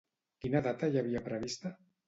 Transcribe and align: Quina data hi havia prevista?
Quina 0.45 0.61
data 0.69 0.89
hi 0.89 0.97
havia 1.03 1.23
prevista? 1.29 1.77